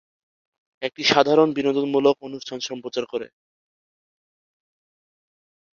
এটি 0.81 1.01
সাধারণ 1.03 1.49
বিনোদনমূলক 1.57 2.15
অনুষ্ঠান 2.27 2.59
সম্প্রচার 2.69 3.05
করে। 3.05 3.27